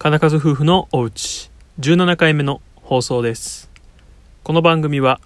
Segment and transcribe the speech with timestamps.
[0.00, 1.50] 金数夫婦のおうち。
[1.80, 3.68] 17回目の放送です。
[4.44, 5.20] この番組は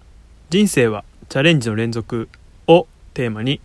[0.49, 2.31] 人生はチャレンジの連続
[2.67, 3.61] をテーマに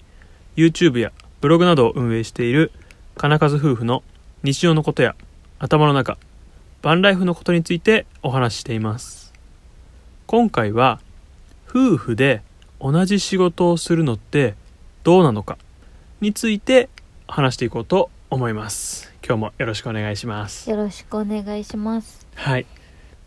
[0.57, 2.73] YouTube やブログなどを運営している
[3.15, 4.03] 金数夫婦の
[4.43, 5.15] 日常のことや
[5.59, 6.17] 頭の中
[6.81, 9.31] バンライフのことについてお話ししています。
[10.25, 10.99] 今回は
[11.69, 12.41] 夫婦で
[12.81, 14.55] 同じ仕事をするのって
[15.05, 15.57] どうなのか
[16.19, 16.89] について
[17.29, 19.13] 話していこうと思います。
[19.25, 20.69] 今日もよろしくお願いします。
[20.69, 22.27] よろしくお願いします。
[22.35, 22.65] はい。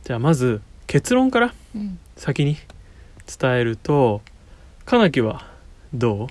[0.04, 2.56] じゃあまず結論からうん、先に
[3.40, 4.20] 伝えると
[4.84, 5.46] かなきは
[5.94, 6.24] ど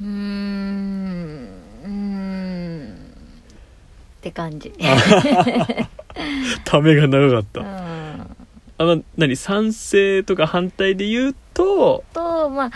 [0.00, 0.04] う？
[0.04, 1.48] うーん、
[1.84, 2.94] うーん。
[2.94, 4.72] って感じ。
[6.64, 8.36] ためが長かっうたん、
[8.78, 9.36] あの何？
[9.36, 12.70] 賛成とか反対で言うと、とまあ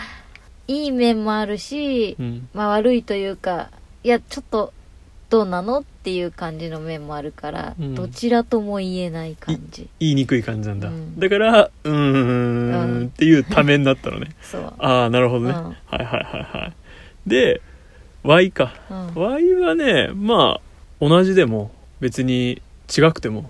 [0.67, 3.69] いい面もあるしう、ん、まあ悪いというか
[4.05, 4.71] いやちょっと
[5.31, 7.95] どうなのっていう感じの面もあるから、うん。
[7.95, 9.89] どちらとも言えない感じ。
[9.99, 11.19] 言いにくい感じなんだ、うん。
[11.19, 14.27] だからうんんっていうためになったのね。
[14.77, 15.63] ああなるほどね、うん。
[15.63, 16.73] はいはいはいはい。
[17.27, 17.61] で
[18.21, 18.75] Y か。
[18.91, 20.61] うん、Y はねまあ
[21.01, 22.61] 同じでも別に
[22.95, 23.49] 違くても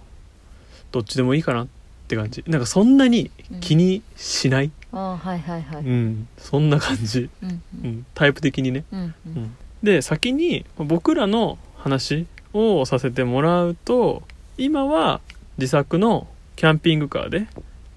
[0.94, 1.68] どっちでもいいかなっ
[2.08, 2.46] て感じ。
[2.48, 5.86] なんかそんなに気にしない、あはいはいはうい。
[5.86, 6.30] ん。
[6.38, 7.90] そんな感じ、うんううん。
[7.90, 14.24] ん、タイプ的にね、うんううんん、で先に僕らの話をさせてもらうと
[14.58, 15.22] 今は
[15.60, 17.46] 自作のキャンピングカーで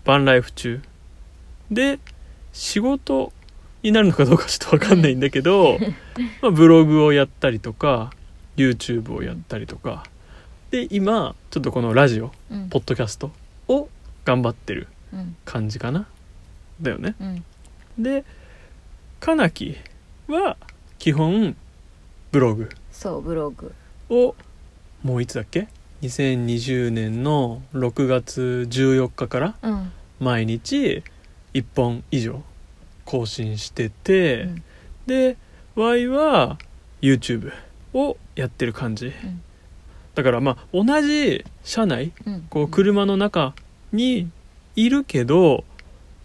[0.04, 0.82] バンライフ中
[1.70, 1.98] で
[2.52, 3.32] 仕事
[3.82, 5.78] になるのかどうかちょっと分かんないんだけど、
[6.42, 8.12] まあ、ブログをやったりとか
[8.56, 10.04] YouTube をやったりとか
[10.70, 12.68] で今ちょっとこのラジオうん。
[12.68, 13.30] ポッドキャスト
[13.68, 13.88] を
[14.26, 16.06] 頑張ってるうん感じかな。
[16.82, 17.14] だよね。
[17.18, 17.44] うん。
[17.98, 18.24] で
[19.20, 19.76] かなき
[20.26, 20.58] は
[20.98, 21.56] 基本
[22.30, 22.68] ブログ。
[22.92, 23.72] そうブログ。
[24.10, 24.34] を
[25.02, 25.68] もういつだっけ
[26.02, 29.92] ？2020年の6月14日からうん。
[30.20, 31.02] 毎日
[31.54, 32.42] 1本以上
[33.04, 34.62] 更新してて、うん。
[35.06, 35.36] で
[35.76, 36.58] Y は
[37.00, 37.52] YouTube
[37.94, 39.12] をやってる感じ、ん。
[40.14, 42.46] だからまあ同じ車内うん。
[42.50, 43.54] こう車の中
[43.92, 44.30] に
[44.76, 45.64] いるけど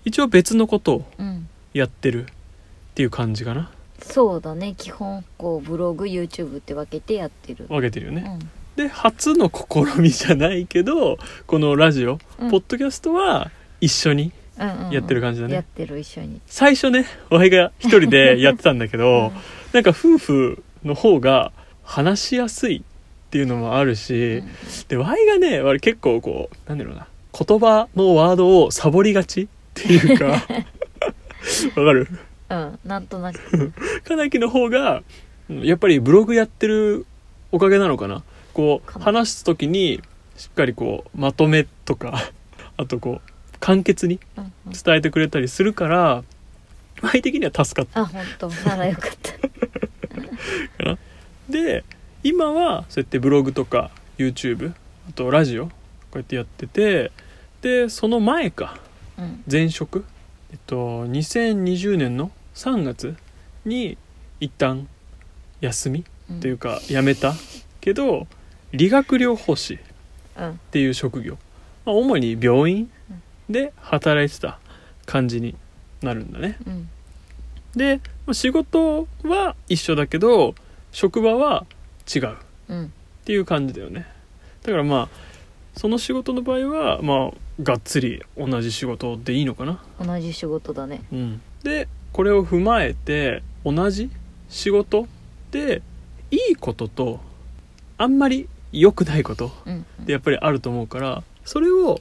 [0.05, 1.47] 一応別のことをうん。
[1.73, 2.27] やってるっ
[2.93, 3.71] ていう感じかな
[4.03, 4.75] そうだね。
[4.77, 8.49] 基本こうブログ YouTube って分けてやってる、分けてるよね、うん。
[8.75, 12.51] で初の試みじゃないけどこのラジオ、うん。
[12.51, 13.49] ポッドキャストは
[13.81, 14.85] 一緒にうんうん。
[14.87, 15.55] うんやってる感じだね。
[15.55, 16.41] やってる一緒に。
[16.45, 19.31] 最初ね我が一人でやってたんだけど、
[19.71, 21.51] なんか夫婦の方が
[21.83, 22.81] 話しやすいっ
[23.31, 24.47] ていうのもあるし、うん。
[24.89, 32.07] で Y がね俺結構こうなんだろうな言葉のワードをサボりがちっていうか わかる？
[32.53, 33.71] うんなんとなく。
[34.03, 35.03] かなきの方が
[35.49, 37.05] うんやっぱりブログやってる
[37.51, 38.23] おかげなのかな。
[38.53, 40.01] こう話す時に
[40.37, 42.31] しっかりこうまとめとか
[42.77, 44.19] あとこう簡潔に
[44.83, 46.23] 伝えてくれたりするから
[47.01, 48.49] 前的には助かっあ本当。
[48.69, 49.31] ならよかった。
[49.31, 50.97] たかな。
[51.49, 51.83] で
[52.23, 54.73] 今はそうやってブログとか YouTube
[55.09, 55.71] あとラジオこ
[56.13, 57.11] うやってやってて
[57.61, 58.77] でその前か。
[59.17, 59.43] うん。
[59.49, 60.05] 前職。
[60.51, 63.15] えっと2020年の3月
[63.65, 63.97] に
[64.39, 64.87] 一旦
[65.61, 66.37] 休みうん。
[66.37, 67.33] っていうか辞めた。
[67.81, 68.27] けど
[68.71, 69.77] 理学療法士っ
[70.37, 70.59] うん。
[70.71, 71.37] ていう職業、
[71.85, 72.89] まあ、主に病院
[73.49, 74.59] で働いてた
[75.05, 75.55] 感じに
[76.01, 76.57] なるんだね。
[76.65, 76.89] うん。
[77.75, 80.55] でまあ仕事は一緒だけど
[80.91, 81.65] 職場は
[82.13, 82.35] 違うっ
[82.69, 82.93] うん。
[83.25, 84.05] ていう感じだよね。
[84.63, 85.33] だからまあ
[85.75, 89.81] その仕事の場合はまあがっつり同じ仕事でいいのかな。
[90.03, 91.01] 同じ仕事だね。
[91.11, 94.09] うん、でこれを踏まえて同じ
[94.49, 95.07] 仕事
[95.51, 95.81] で
[96.31, 97.19] いいことと
[97.97, 101.99] あんまり良くないことうんってやっぱりあると思うからそれを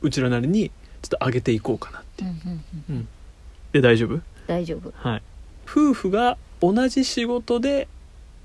[0.00, 0.70] うちらなりに
[1.02, 2.92] ちょっと上げていこうかなってう。
[2.92, 3.08] ん
[3.72, 4.20] で大丈夫？
[4.46, 4.92] 大丈夫。
[4.96, 5.22] はい。
[5.66, 7.86] 夫婦が同じ仕事で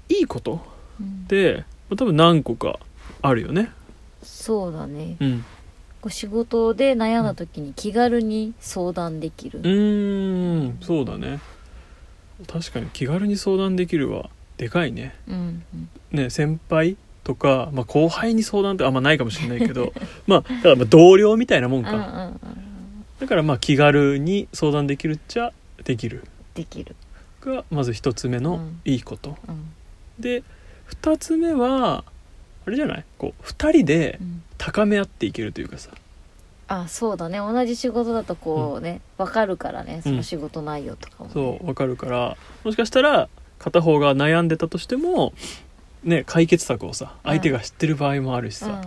[0.10, 0.60] いいこと
[1.00, 1.24] うん。
[1.25, 1.63] って
[1.95, 2.77] 多分何個か
[3.21, 3.71] あるよね。
[4.21, 5.15] そうだね。
[5.19, 5.45] うん
[6.03, 9.59] こう仕事で悩んだ時に気軽に相談できる。
[9.59, 10.77] うーん。
[10.81, 11.39] そうだね。
[12.45, 15.15] 確かに気軽に相談できるはでかいね。
[15.29, 15.89] うんうん。
[16.11, 19.94] ね、先輩とか、まあ、後輩に相談ってあんまないかもしれないけど
[20.27, 22.39] まあだからまあ同僚みたいなもんか、うんうんうん。
[23.21, 25.53] だからまあ気軽に相談できるっちゃ
[25.85, 26.25] できる。
[26.53, 26.97] できる。
[27.39, 28.81] がまず一つ目のうん。
[28.83, 29.71] いいこと、うん。
[30.19, 30.44] で
[30.85, 32.03] 二つ目は
[32.65, 33.06] あれじゃない？
[33.18, 34.44] こう二人でうん。
[34.57, 35.89] 高め合っていけるというかさ。
[36.69, 37.38] あそうだね。
[37.39, 40.01] 同じ仕事だとこうね、わかるからね。
[40.01, 41.31] その仕事内容とかも、ね。
[41.33, 42.38] そうわかるから。
[42.63, 43.27] もしかしたら
[43.60, 45.33] 片方が悩んでたとしても
[46.04, 47.31] ね解決策をさうん。
[47.31, 48.81] 相手が知ってる場合もあるしさ、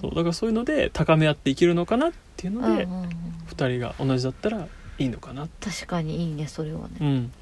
[0.00, 3.08] そうだからそういうので高め合っていけるのかなっていうので、うんうんうん。
[3.48, 4.68] 2人が同じだったら
[4.98, 7.32] いいのかな、確かにいいねそれはね、うん、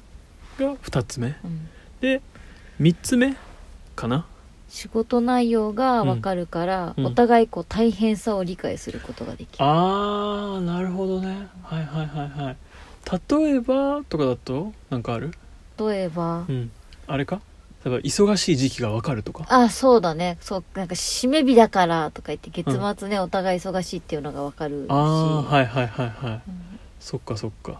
[0.57, 1.35] が2つ目。
[1.43, 1.67] うん。
[1.99, 2.21] で
[2.79, 3.35] 3つ目
[3.97, 4.25] かな
[4.73, 7.05] 仕事内容が分かるから、うん。
[7.05, 11.47] お互いこう大変さを理解することができる、あーなるほどね。
[11.61, 12.57] はいはいはいはい。
[13.29, 15.31] 例えばとかだとなんかある？
[15.77, 16.71] 例えば、うん。
[17.05, 17.39] あれか？
[17.85, 19.45] 例えば忙しい時期がわかるとか。
[19.47, 20.39] あそうだね。
[20.41, 24.87] そうなんか締め日だからとか言って月末ね、お互い忙しいっていうのが分かるし。
[24.89, 26.31] ああはいはいはいはい。
[26.31, 26.41] うん。
[26.99, 27.79] そっかそっか。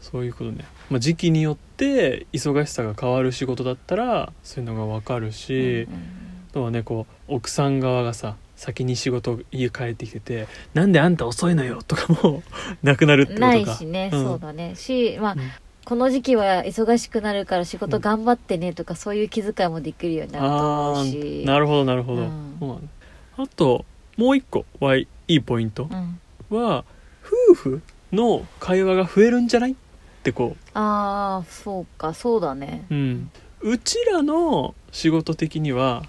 [0.00, 6.22] そういうことね、まあ、時期によって忙しさが変わる仕事だったらそういうのがわかるし、うんうんあ
[6.52, 12.42] とはねこう奥さん側がさ先に仕事家帰ってきてて「なんであんた遅いのよ」とかも
[12.82, 13.46] なくなるってことか。
[13.48, 14.24] ないしね、うん。
[14.24, 14.74] そうだね。
[14.76, 15.40] しまあ、うん。
[15.84, 21.16] この時期は忙しくなるから仕事頑張ってねとか、そういう気遣いもできるようになるとあ思うし。
[21.18, 22.90] ーなるほどなるほど、うん。
[23.36, 23.84] あと
[24.16, 25.88] もう一個はいいポイント
[26.50, 26.84] うん、は
[27.48, 27.82] 夫婦
[28.12, 29.74] の会話が増えるんじゃないっ
[30.22, 32.84] てこああそうかそうだね。
[32.90, 33.30] う、うん、
[33.62, 36.04] うちらの仕事的には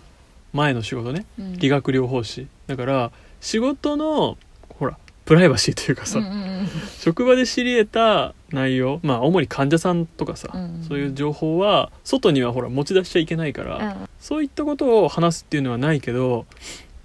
[0.54, 1.26] 前の仕事ね。
[1.38, 1.54] うん。
[1.58, 2.48] 理学療法士。
[2.68, 3.12] だから
[3.42, 4.38] 仕事の
[4.70, 6.70] ほらプライバシーというかさ、うんうんうん。
[7.00, 14.10] 職場で知り得た内容まあ主に患者さんとかさ、うんそういう情報は外にはほら持ち出しちゃいけないから、うん。
[14.20, 16.46] そういったことを話すっていうのはないけど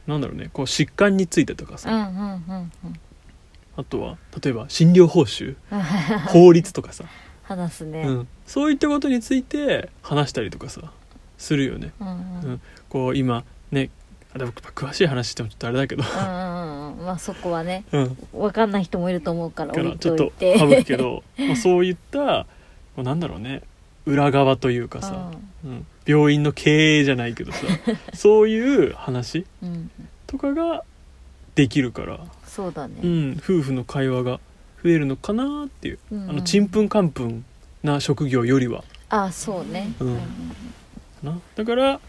[0.07, 3.01] なんだろうねこう疾患についてとかさ、うんうんうんうん。
[3.77, 5.81] あとは例えば診療報酬うん
[6.29, 7.05] 法律とかさ、
[7.45, 10.93] 話すね、うん、そういったことについて話したりとかさ
[11.39, 11.93] するよね。
[12.01, 12.15] うんうん。
[12.15, 12.17] う
[12.55, 13.91] んこう今ね
[14.35, 17.85] あでも詳しい話してもちょっとあれだけど、うんうんうんまあそこはね。
[17.93, 22.47] うん、分かんない人もいると思うからか置いらちょっとといて省くけど、まあ、そういった
[22.95, 23.63] こうなんだろうね。
[24.07, 25.31] 裏側というかさ、
[25.65, 27.59] うん、病院の経営じゃないけどさ。
[28.15, 29.45] そういう話
[30.27, 30.83] とかが
[31.55, 34.41] できるから、そうだね、うん、夫婦の会話が
[34.83, 36.31] 増えるのかなっていう、うんうん。
[36.31, 37.45] あのちんぷんかんぷん
[37.83, 38.83] な職業よりは。
[39.11, 40.09] あそうね、うん。
[40.09, 42.01] うんだから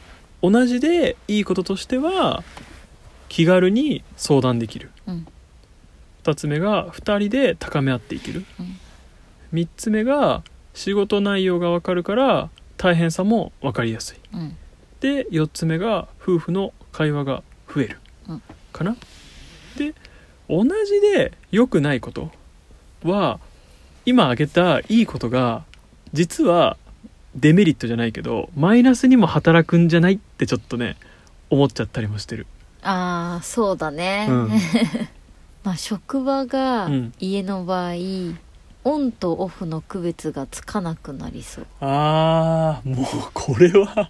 [0.42, 2.44] 同じでいいこととしては
[3.28, 4.92] 気軽に相談できる。
[5.08, 5.28] うん。
[6.24, 8.78] 2つ目が2人で高め合っていける、うん。
[9.54, 10.44] 3つ目が
[10.74, 14.18] 仕事内容が分かるから大変さも分かりやすい。
[14.34, 14.58] うん。
[15.02, 17.44] で4つ目が夫婦の会話が
[17.74, 18.42] 増える、うん。
[18.72, 18.96] かな。
[19.78, 19.94] で
[20.50, 22.32] 同じで良くないこと
[23.04, 23.40] は
[24.06, 25.64] 今挙げたいいことが
[26.12, 26.78] 実は
[27.36, 30.98] デメリットじゃないけどマイナスにも働くんじゃないってちょっとね
[31.50, 32.48] 思っちゃったりもしてる。
[32.82, 34.50] ああそうだね、うん。
[35.64, 37.14] まあ職場がうん。
[37.20, 37.94] 家の場合、
[38.86, 41.68] オンとオフの区別がつかなくなりそう。
[41.82, 44.10] あーもうこれは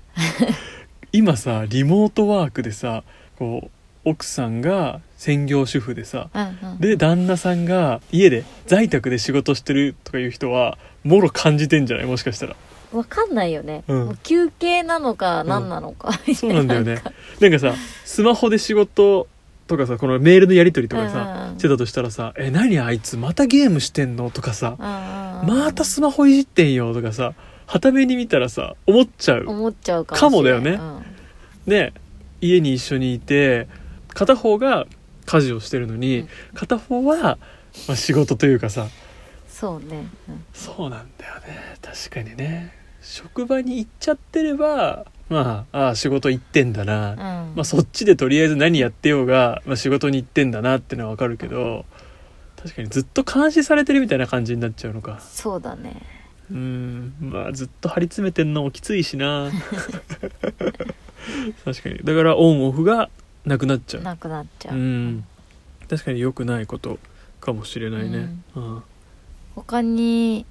[1.11, 3.03] 今さリモートワークでさ
[3.37, 3.69] こ
[4.05, 6.77] う奥さんが専業主婦でさうんうん。
[6.79, 12.05] で旦那さんが家で在宅で仕事してるとかいう人はもろ感じてんじゃない？
[12.05, 12.55] もしかしたら
[12.91, 14.05] わかんないよね、うん。
[14.05, 17.01] もう休憩なのか何なのか、そうなんだよね。
[17.39, 17.73] なんかさ
[18.05, 19.27] スマホで仕事
[19.67, 27.33] とかさこのメールのやり取りとかさうんしてたとしたらさ「え何あいつまたゲームしてんの?」とかさうんうん「またスマホいじってんよ」とかさ
[27.67, 29.43] はために見たらさ思っちゃう。
[29.47, 30.63] 思っちゃうかもしれない。
[30.63, 31.03] かもだよ
[31.67, 31.83] ね。
[31.85, 31.93] ね
[32.41, 33.67] 家に一緒にいて
[34.15, 34.87] 片方が
[35.27, 36.29] 家事をしてるのに、うん。
[36.55, 37.37] 片方は、
[37.87, 38.87] まあ、仕事というかさ。
[39.47, 40.43] そうね、うん。
[40.51, 41.75] そうなんだよね。
[41.83, 42.73] 確かにね
[43.09, 47.17] 職場に行っちゃってればまあああ仕事行ってんだな、うん。
[47.17, 51.85] まあ、そっちでとりあえず何やってようが、まあ、仕事に行ってんだなってのはわかるけど
[52.55, 55.19] 確かにずっと監視されてるみたいな感じになっちゃうのか。
[55.21, 56.03] そうだね。
[56.51, 57.15] うん。
[57.19, 59.49] まあずっと張り詰めてんのもきついしな。
[61.65, 61.97] 確かに。
[62.03, 63.09] だからオンオフが
[63.45, 64.03] なくなっちゃう。
[64.03, 65.25] なくなっちゃう、うん。
[65.89, 66.99] 確かに良くないこと
[67.39, 68.83] かもしれないね、うん。
[69.55, 70.45] 他に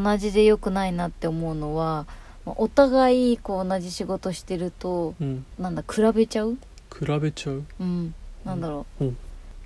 [0.00, 2.06] 同じで良くないなって思うのは
[2.46, 6.56] まあお互いこう同じ仕事してるとうん、なんだ比べちゃう？
[6.98, 7.64] 比べちゃう？
[7.80, 8.14] うん。
[8.44, 9.12] なんだろう。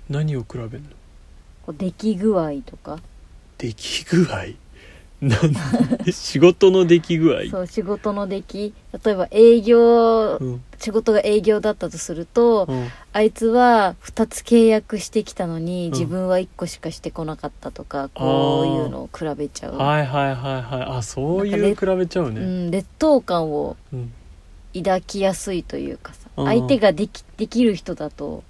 [0.09, 0.89] 何を比べんの？
[1.65, 2.99] こう出来具合とか。
[3.57, 4.45] 出来具合？
[6.11, 7.49] 仕事の出来具合？
[7.49, 8.73] そう仕事の出来。
[9.05, 10.63] 例えば営業うん。
[10.77, 12.87] 仕事が営業だったとするとうん。
[13.13, 15.91] あいつは2つ契約してきたのにん。
[15.91, 20.97] 自分は1個しかしてこなかったとか、こういうのを比べちゃう、はいはいはいはい。
[20.97, 24.13] あそういう比べちゃうね、うん、劣等感をうん。
[24.75, 28.43] 抱きやすいというかさ相手ができできる人だと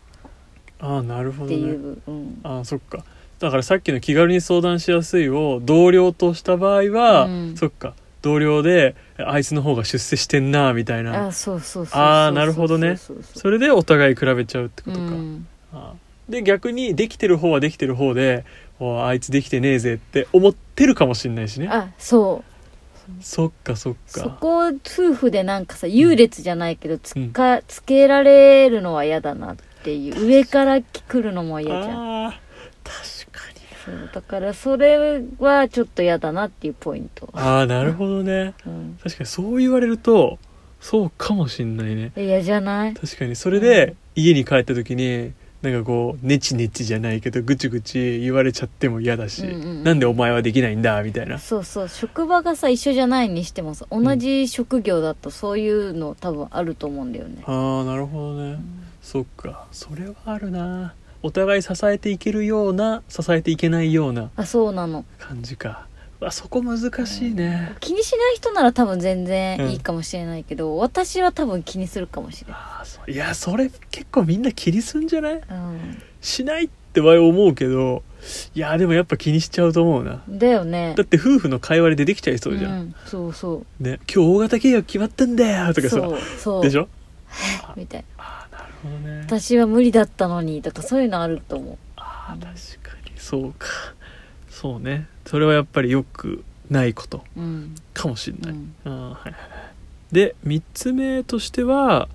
[0.80, 1.56] ああなるほどね。
[1.56, 3.06] っていう、うん、ああそっか
[3.40, 7.56] だからさっきの気軽に相談しやすいを同僚とした場合は、うん。
[7.56, 7.94] そっか。
[8.22, 11.28] 同僚であいつの方が出世してんなみたいな。
[11.28, 18.44] あそうそうそうそうあーなるほどねそうそうそうそれでお互い比べちゃうってことか、うんあーで逆にできてる方はできてる方で
[18.82, 32.32] おあいつできてねえぜって思ってるかもしんないしねあそうそっかそっそかこを夫婦でなんかさ優劣じゃないけどつか、つけられるのは嫌だなっていう上から来るのも嫌じゃん
[32.84, 33.17] 確
[33.88, 38.54] そうだからそれはちょっと嫌だなっていうポイント、ああなるほどね。
[38.66, 40.38] うん、確かにそう言われると
[40.80, 42.12] そうかもしんないね。
[42.16, 42.94] 嫌じゃない？
[42.94, 49.84] 確かにそれで家に帰った時になんかこうネチネチじゃないけどぐちぐち言われちゃっても嫌だし、うんうんうん。
[49.84, 51.40] なんでお前はできないんだみたいな。
[51.40, 58.60] そうそう職場がさ一緒じゃないにしてもさ同じ職業だとそういうの多分あると思うんだよね、ああなるほどね、
[59.02, 59.66] そっか。
[59.72, 60.94] それはあるな
[61.24, 65.04] お互い支えていけるような支えていけないようなあそうなの。
[65.20, 65.88] 感じか。
[66.20, 72.58] うわそこ難しいね、気にしない人なら多分全然いいかもしれないけど、私は多分気にするかもしれな
[73.08, 75.34] い、いやそれ結構みんな気にすんじゃない？
[75.36, 78.02] うん、しないって場合思うけど
[78.56, 80.24] いやでもやっぱ気にしちゃうと思うな。
[80.28, 80.96] だよね。
[80.98, 83.84] だって夫婦の会話で出てきちゃいそうじゃん、うん、そうそう。
[83.84, 85.98] ね今日大型契約決まったんだよとかさ。
[85.98, 86.64] そうそう。
[86.64, 86.88] でしょ？
[87.78, 88.48] みたいな
[88.84, 89.22] ね。
[89.26, 93.12] 私は無理だったのにとかそういうのあると思ああ確かに。
[93.18, 93.68] そうか。
[94.50, 95.08] そうね。
[95.26, 97.24] それはやっぱりよくないこと。
[97.36, 99.36] ううん、かもしれない、うん、あーはい
[100.12, 102.08] で3つ目としては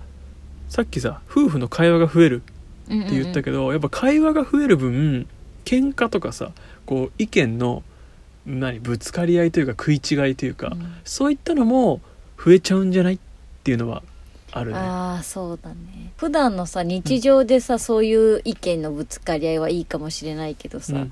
[0.67, 2.53] さっきさ夫婦の会話が増えるっ
[2.85, 5.27] って言ったけど、やっぱ会話が増える分
[5.65, 6.51] 喧嘩とかさ
[6.85, 7.83] こう意見の
[8.45, 10.95] 何ぶつかり合いというか食い違いというか、うん。
[11.05, 12.01] そういったのも
[12.43, 13.19] 増えちゃうんじゃないっ
[13.63, 14.03] ていうのは
[14.55, 14.77] あるね。
[14.77, 16.13] ああそうだね。
[16.17, 21.11] 普段のさ日常でさ、そういう意見のぶつかり合いはいいかもしれないけどさ、うん。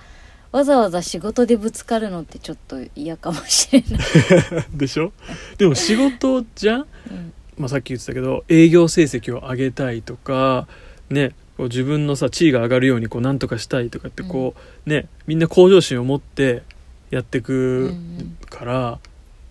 [0.52, 4.00] わざわざ仕事でぶつかるのってちょっと嫌かもしれない、
[4.76, 5.12] でしょ？
[5.58, 7.34] でも仕事じゃん、うん。
[7.58, 10.68] まあ、さっき言ってたけど営業成績を上げたいとか
[11.10, 14.56] ねこう自分のさ地位が上がるようにこうなんとかしたいとかってこ
[14.86, 16.64] う、ねみんな向上心を持って
[17.12, 18.38] やってくうん。
[18.50, 19.00] から、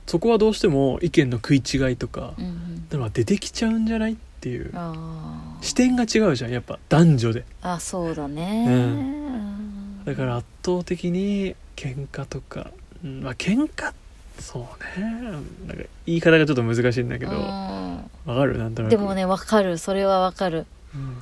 [0.06, 2.59] そこはどうしても意見の食い違いとかうん
[2.92, 4.72] うんのは出てきちゃうんじゃないっていう。
[5.60, 7.44] 視点が違うじゃんやっぱ男女で。
[7.62, 8.74] あそうだね、うん。
[8.74, 8.78] う
[10.02, 10.04] ん。
[10.04, 12.70] だから圧倒的に喧嘩とか、
[13.04, 13.92] うん、まあ喧嘩
[14.38, 15.20] そうね。
[15.66, 17.32] なんか言い方がちょっと難しいんだけど。
[17.32, 18.58] わかる？
[18.58, 18.90] なんとなく。
[18.90, 19.78] でもねわかる。
[19.78, 21.16] それはわかる、うん。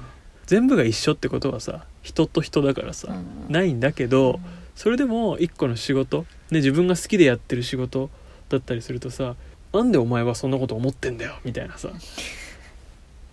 [0.47, 3.53] 全部が一緒ってことはさ人と人だからさ、うん。
[3.53, 4.41] ないんだけど
[4.75, 6.21] それでも一個の仕事、
[6.51, 8.11] ね、自分が好きでやってる仕事
[8.49, 9.35] だったりするとさ
[9.73, 11.91] なんでお前はそんなこと思ってんだよみたいなさ。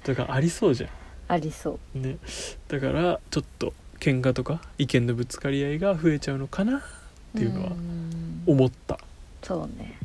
[0.03, 0.87] だからありそうじゃ
[1.27, 2.17] ありそう、んね。
[2.67, 6.81] だからちょっと喧嘩とか意見のぶつかり合いが増えちゃうのかなっ
[7.35, 8.43] ていうのはん。
[8.45, 8.99] 思った。
[9.41, 9.97] そうね。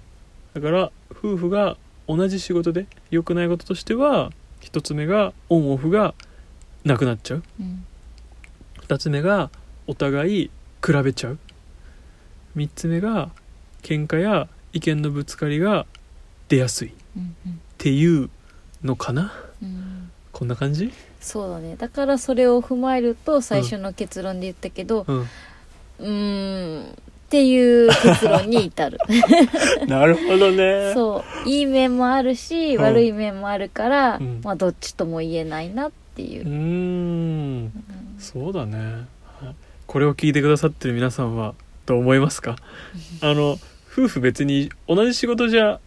[0.55, 1.77] だから夫婦が
[2.09, 6.15] 同じ仕事で良くないこととしては一つ目がオンオフが
[6.85, 7.43] なくなっちゃう。
[7.61, 7.85] うん。
[8.83, 9.51] 2つ目が
[9.87, 10.51] お互い
[10.85, 11.39] 比べちゃう。
[12.57, 13.31] 3つ目が
[13.83, 15.87] 喧嘩や意見のぶつかりが
[16.51, 16.89] 出やすい。
[16.89, 17.35] っうん
[17.79, 18.29] ていう
[18.85, 19.33] のかな？
[19.63, 20.11] うんうん。
[20.33, 20.49] こん。
[20.49, 21.77] な感じそうだね。
[21.77, 25.19] だからそれを踏まえると最初の結論で言ったけどうん。
[25.21, 26.85] うーん。
[26.85, 26.87] っ
[27.31, 28.99] ていう結論に至る。
[29.87, 30.93] なるほどね。
[30.95, 31.49] そう。
[31.49, 32.83] いい面もあるし、うん。
[32.83, 34.41] 悪い面もあるから、うん。
[34.43, 36.45] まあどっちとも言えないなっていう。
[36.45, 37.73] うー、ん。
[38.19, 38.79] そうだね。
[39.41, 39.55] はい。
[39.87, 41.55] これを聞いてくださってる皆さんは
[41.87, 42.57] どう思いますか？
[43.23, 43.59] あの
[43.93, 45.79] 夫婦別に同じ仕事じゃ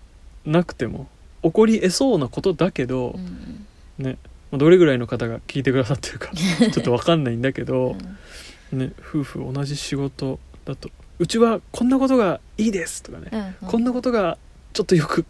[0.46, 1.08] なくても
[1.44, 3.66] 起こり得そうなことだけどう、ん
[3.98, 4.18] ね
[4.52, 7.96] まあどれぐらいの方が聞いてくださってるか ちょっと分かんないんだけど、
[8.72, 14.38] ね、夫婦同じ仕事だと「うちはこんなことがいいです」とかね、うんこんなことが
[14.74, 15.26] ちょっとよく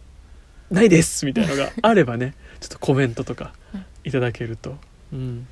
[0.70, 3.84] ないです」みたいなのがあればね ちょっとコメントとかうん。
[4.06, 4.76] いただけると、
[5.14, 5.46] うん、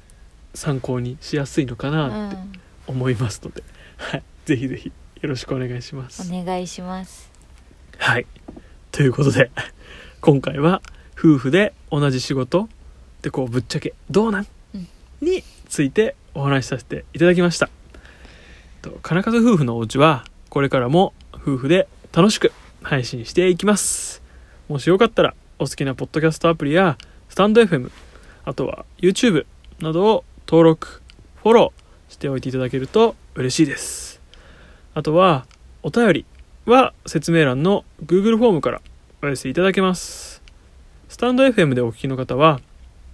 [0.55, 2.53] 参考にしやすいのかなってうん。
[2.87, 3.63] 思いますので、
[3.97, 4.93] はい、ぜひぜひ
[5.23, 6.31] よろしくお願いします。
[6.31, 7.31] お願いします。
[7.97, 8.27] はい。
[8.93, 9.51] ということで、
[10.21, 10.83] 今回は
[11.19, 12.69] 夫婦で同じ仕事
[13.23, 14.89] でこうぶっちゃけどうなん、うん
[15.23, 17.71] についてお話しさせていただきました。
[18.83, 24.23] と金数夫婦のお家はこれからも夫婦で楽しく配信していきます。
[24.69, 26.99] もしよかったらお好きなポッドキャストアプリや
[27.31, 27.91] スタンド FM、
[28.45, 29.47] あとは YouTube
[29.81, 31.01] などを登録、
[31.43, 34.21] フォローしておいていただけると嬉しいです。
[34.93, 35.47] あとは
[35.83, 36.27] お便り
[36.67, 38.81] は説明欄の Google フォームから
[39.23, 40.43] お寄せいただけます。
[41.09, 42.61] スタンド FM でお聞きの方は、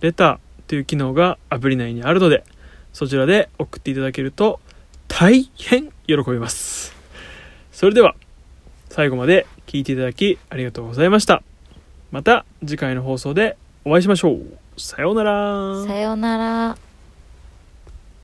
[0.00, 2.44] レターという機能がアプリ内にあるので、
[2.92, 4.60] そちらで送っていただけると
[5.08, 6.94] 大変喜びます。
[7.72, 8.14] それでは、
[8.90, 11.42] 最後まで聞いていただきありがとうございました
[12.10, 16.87] また次回の放送でお会いしましょうさようならさようなら